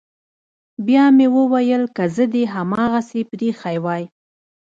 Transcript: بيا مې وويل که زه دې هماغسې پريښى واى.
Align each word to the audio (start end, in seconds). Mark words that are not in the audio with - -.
بيا 0.85 1.05
مې 1.15 1.27
وويل 1.37 1.83
که 1.95 2.03
زه 2.15 2.23
دې 2.33 2.43
هماغسې 2.55 3.21
پريښى 3.31 3.75
واى. 3.85 4.03